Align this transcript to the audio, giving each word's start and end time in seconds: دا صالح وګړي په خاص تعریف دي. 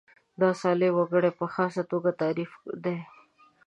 دا 0.41 0.49
صالح 0.61 0.89
وګړي 0.97 1.31
په 1.39 1.45
خاص 1.53 1.75
تعریف 2.21 2.51
دي. 2.83 2.97